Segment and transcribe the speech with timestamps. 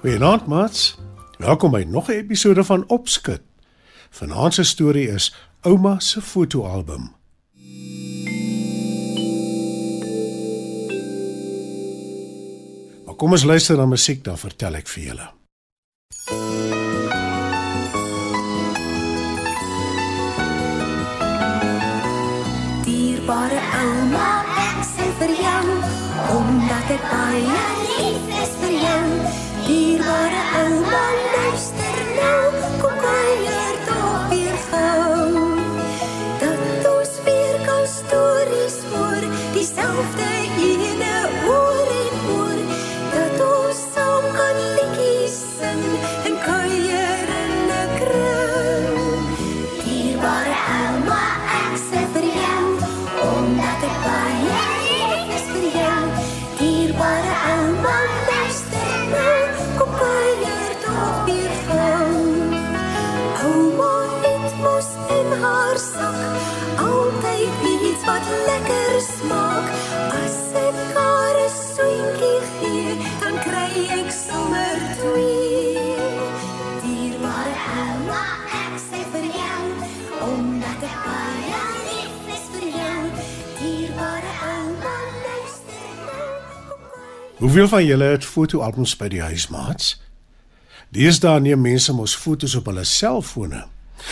[0.00, 0.98] Goeienaand, maats.
[1.38, 3.40] Welkom by nog 'n episode van Opskud.
[4.10, 7.14] Vanaand se storie is Ouma se fotoalbum.
[13.04, 15.30] Maar kom ons luister na musiek dan vertel ek vir julle.
[22.84, 25.64] Dierbare ouma, ek sê vir jou,
[26.38, 29.49] omdat ek baie lief is vir jou.
[29.70, 31.19] Dierbare ouma, luister
[87.40, 89.94] Hoeveel van julle het fotoalbums by die huis, maats?
[90.92, 93.62] Deesdae neem mense mos foto's op hulle selfone.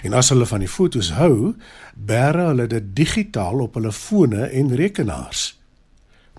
[0.00, 1.50] En as hulle van die foto's hou,
[1.92, 5.42] bære hulle dit digitaal op hulle fone en rekenaars.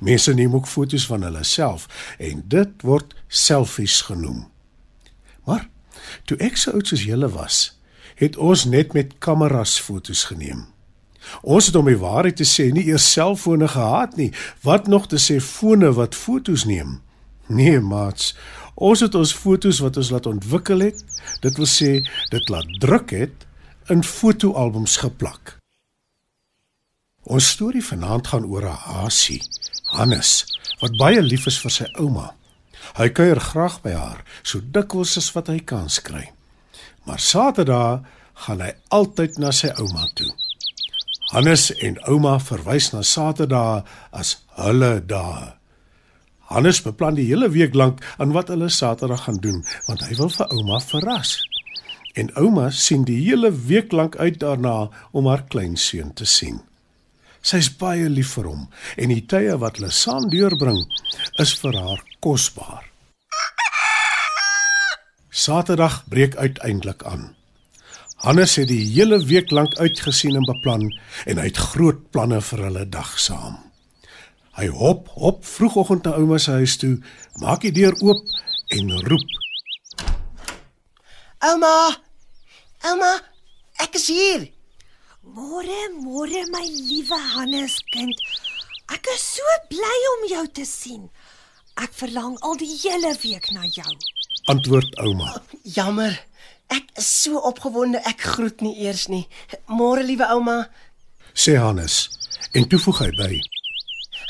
[0.01, 1.85] Mense neem ook foto's van hulle self
[2.17, 4.47] en dit word selfies genoem.
[5.45, 5.67] Maar
[6.25, 7.61] toe ek so oud soos julle was,
[8.17, 10.65] het ons net met kameras foto's geneem.
[11.41, 14.31] Ons het om die waarheid te sê nie eers selfone gehad nie,
[14.65, 16.99] wat nog te sê fone wat foto's neem.
[17.51, 18.33] Nee, maats,
[18.75, 21.01] ons het ons foto's wat ons laat ontwikkel het,
[21.43, 21.99] dit wil sê
[22.31, 23.47] dit laat druk het
[23.91, 25.57] in fotoalbums geplak.
[27.23, 29.41] Ons storie vanaand gaan oor 'n hasie,
[29.91, 30.45] Hannes,
[30.79, 32.33] wat baie lief is vir sy ouma.
[32.95, 36.31] Hy kuier graag by haar, so dikwels as wat hy kans kry.
[37.05, 38.01] Maar Saterdag
[38.33, 40.31] gaan hy altyd na sy ouma toe.
[41.31, 45.53] Hannes en ouma verwys na Saterdag as hulle dae.
[46.51, 50.33] Hannes beplan die hele week lank aan wat hulle Saterdag gaan doen, want hy wil
[50.33, 51.37] vir ouma verras.
[52.19, 56.59] En ouma sien die hele week lank uit daarna om haar kleinseun te sien.
[57.39, 58.67] Sy's baie lief vir hom
[58.99, 60.83] en die tye wat hulle saam deurbring
[61.39, 62.83] is vir haar kosbaar.
[65.31, 67.31] Saterdag breek uiteindelik aan.
[68.21, 70.83] Hannes het die hele week lank uitgesien en beplan
[71.25, 73.55] en hy het groot planne vir hulle dag saam.
[74.59, 76.99] Hy hop op vroegoggend na ouma se huis toe,
[77.41, 78.21] maak die deur oop
[78.77, 79.25] en roep:
[81.49, 81.73] Ouma!
[82.91, 83.11] Ouma,
[83.81, 84.47] ek is hier.
[85.25, 88.25] Môre, môre my liewe Hannes kind.
[88.93, 91.07] Ek is so bly om jou te sien.
[91.81, 93.93] Ek verlang al die hele week na jou.
[94.53, 95.39] Antwoord ouma.
[95.65, 96.21] Jammer.
[96.71, 99.25] Ek is so opgewonde ek groet nie eers nie.
[99.67, 100.69] Môre liewe ouma.
[101.35, 102.07] Sê Hannes
[102.55, 103.31] en toe voeg hy by: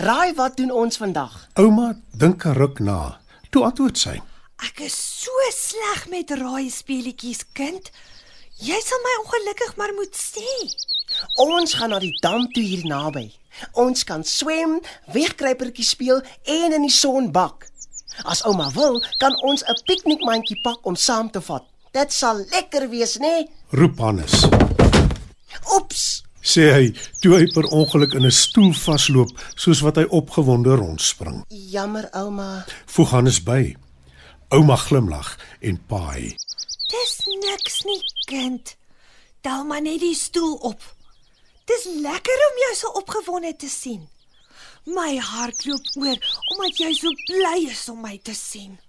[0.02, 1.35] Raai wat doen ons vandag?
[1.62, 3.22] Ouma dink 'n ruk na.
[3.52, 4.18] Toe antwoord sy:
[4.66, 7.91] Ek is so sleg met raai speletjies kind.
[8.62, 10.49] Jy sal my ongelukkig maar moet sê.
[11.37, 13.32] Ons gaan na die dam toe hier naby.
[13.73, 14.79] Ons kan swem,
[15.14, 17.67] wegkruipertjie speel en in die son bak.
[18.23, 21.66] As ouma wil, kan ons 'n piknikmandjie pak om saam te vat.
[21.91, 23.28] Dit sal lekker wees, né?
[23.28, 23.47] Nee?
[23.76, 24.46] roep Hannes.
[25.76, 26.23] Oeps.
[26.41, 26.85] Sê hy
[27.20, 31.43] toe hy per ongeluk in 'n stoel vasloop soos wat hy opgewonde rondspring.
[31.49, 32.66] Jammer ouma.
[32.85, 33.76] Voeg Hannes by.
[34.55, 36.35] Ouma glimlag en paai.
[36.91, 38.76] Dis niks nie, kind.
[39.41, 40.82] Tel maar net die stoel op.
[41.66, 44.08] Dis lekker om jou so opgewonde te sien.
[44.85, 46.17] My hart loop oor
[46.52, 48.79] omdat jy so bly is om my te sien.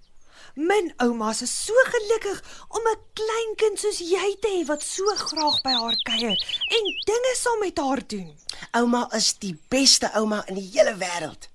[0.54, 5.62] Min oumas is so gelukkig om 'n kleinkind soos jy te hê wat so graag
[5.62, 6.37] by haar kuier
[6.76, 8.37] en dinge saam met haar doen.
[8.72, 11.49] Ouma is die beste ouma in die hele wêreld.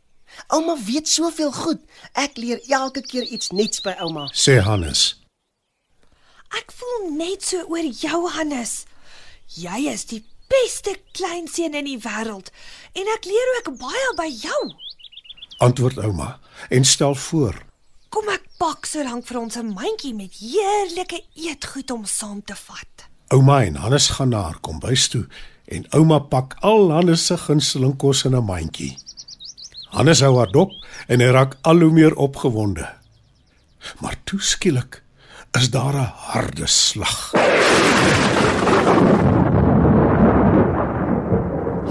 [0.47, 1.81] Ouma weet soveel goed.
[2.13, 4.29] Ek leer elke keer iets nuuts by ouma.
[4.33, 5.21] sê Hannes.
[6.57, 8.85] Ek voel net so oor jou Hannes.
[9.45, 12.49] Jy is die beste kleinseun in die wêreld
[12.93, 14.73] en ek leer ook baie by jou.
[15.57, 16.39] Antwoord ouma
[16.69, 17.66] en stel voor.
[18.17, 23.05] Kom ek pak solank vir ons 'n mandjie met heerlike eetgoed om saam te vat.
[23.29, 25.27] Ouma en Hannes gaan na haar kombuis toe
[25.67, 28.97] en ouma pak al Hannes se gunsteling kos in 'n mandjie.
[29.93, 30.71] Hannes hou haar dop
[31.07, 32.89] en hy raak al hoe meer opgewonde.
[34.01, 35.03] Maar toe skielik
[35.51, 37.31] is daar 'n harde slag.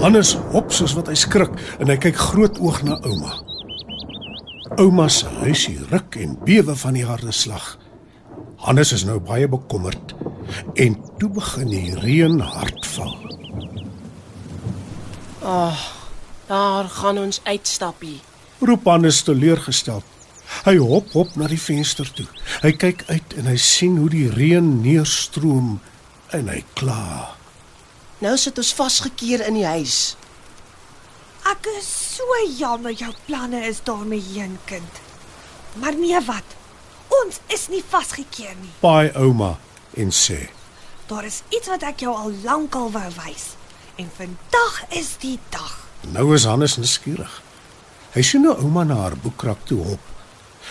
[0.01, 3.46] Hannes hop soos wat hy skrik en hy kyk groot oog na ouma.
[4.77, 7.77] Ouma se huisie ruk en bewe van die harde slag.
[8.61, 10.13] Hannes is nou baie bekommerd
[10.77, 13.15] en toe begin die reën hard val.
[16.47, 18.19] Daar gaan ons uitstappie.
[18.61, 20.05] Roep Hannes teleurgesteld.
[20.69, 22.27] Hy hop hop na die venster toe.
[22.61, 25.79] Hy kyk uit en hy sien hoe die reën neerstroom
[26.37, 27.33] en hy kla.
[28.21, 30.13] Nou sit ons vasgekeer in die huis.
[31.47, 34.99] Ek is so jammer jou planne is daarmee heen kind.
[35.79, 36.55] Maar nee wat?
[37.23, 38.71] Ons is nie vasgekeer nie.
[38.81, 39.53] Paai ouma
[39.95, 40.49] en sê:
[41.07, 43.53] Daar is iets wat ek jou al lankal wou wys.
[43.95, 45.87] En vandag is die dag.
[46.11, 47.39] Nou is Hannes nuuskierig.
[48.11, 50.13] Hy sien nou ouma na haar boekrak toe hop.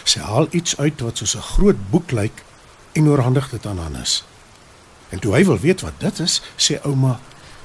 [0.05, 2.45] Sy haal iets uit wat soos 'n groot boek lyk
[2.93, 4.25] en oorhandig dit aan Hannes.
[5.09, 7.21] En toe hy wil weet wat dit is, sê ouma: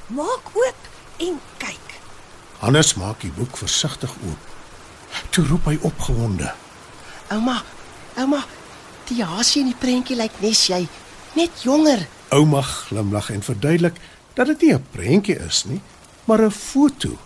[0.08, 0.82] Maak oop
[1.18, 1.91] en kyk.
[2.62, 4.50] Hannes maak die boek versigtig oop.
[5.34, 6.52] Toe roep hy opgewonde:
[7.34, 7.58] Ouma,
[8.22, 8.44] ouma,
[9.10, 10.84] die hasie in die prentjie lyk nes jy,
[11.34, 12.06] net jonger.
[12.30, 13.98] Ouma glimlag en verduidelik
[14.38, 15.82] dat dit nie 'n prentjie is nie,
[16.26, 17.18] maar 'n foto.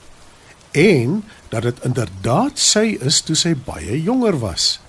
[0.71, 4.79] En dat dit inderdaad sy is toe sy baie jonger was.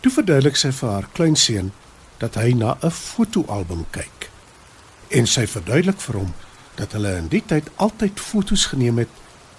[0.00, 1.72] Toe verduidelik sy vir haar kleinseun
[2.18, 4.30] dat hy na 'n fotoalbum kyk.
[5.08, 6.34] En sy verduidelik vir hom
[6.74, 9.08] dat hulle in die tyd altyd fotos geneem het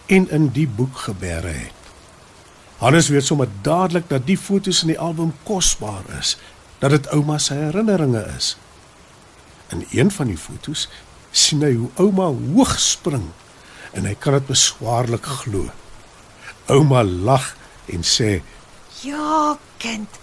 [0.06, 1.81] en in die boek gebeere het.
[2.78, 6.36] Hannes weet sommer dadelik dat die fotos in die album kosbaar is,
[6.80, 8.57] dat dit ouma se herinneringe is.
[9.74, 10.90] In een van die fotos
[11.31, 13.31] sien hy hoe ouma hoog spring
[13.96, 15.69] en hy kan dit beswaarlik glo.
[16.68, 17.54] Ouma lag
[17.92, 18.42] en sê:
[19.01, 20.22] Ja, kind.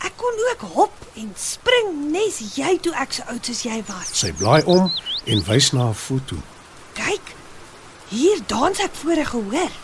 [0.00, 4.14] Ek kon ook hop en spring nes jy toe ek so oud soos jy was.
[4.22, 4.88] Sy blaai om
[5.26, 6.36] en wys na 'n foto.
[6.96, 7.39] Kyk.
[8.10, 9.74] Hier dans ek voor gehoor.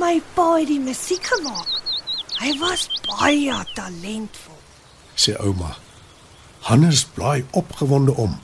[0.00, 1.78] My pa het die musiek gemaak.
[2.40, 4.58] Hy was baie talentvol.
[5.16, 5.76] sê ouma.
[6.68, 8.36] Hannes blaai opgewonde om.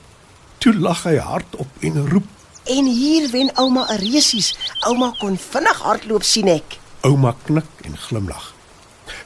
[0.57, 2.25] Toe lag hy hardop en roep.
[2.65, 4.55] En hier wen ouma 'n resies.
[4.89, 6.79] Ouma kon vinnig hardloop sien ek.
[7.01, 8.53] Ouma knik en glimlag.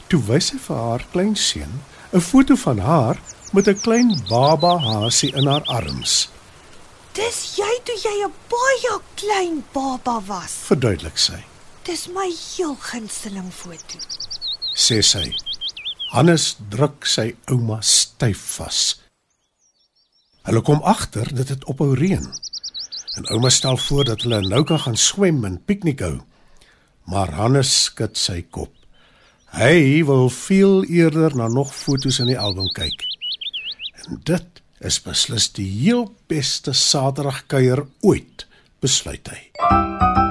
[0.08, 1.74] Toe wys sy vir haar kleinseun
[2.12, 3.18] 'n foto van haar
[3.54, 6.30] met 'n klein baba hasie in haar arms.
[7.12, 10.54] Dis jy toe jy 'n baie klein baba was.
[10.70, 11.44] Verduidelik sy.
[11.84, 14.00] Dis my heel gunsteling foto.
[14.76, 15.36] sê sy.
[16.12, 18.96] Hannes druk sy ouma styf vas.
[20.48, 22.26] Hulle kom agter dit het ophou reën.
[23.18, 26.22] En ouma stel voor dat hulle nou kan gaan swem en piknik hou.
[27.06, 28.72] Maar Hannes skud sy kop.
[29.52, 33.04] Hy wil veel eerder na nog fotos in die album kyk.
[34.08, 38.48] En dit is beslis die heel beste Saterdagkuier ooit,
[38.82, 40.31] besluit hy.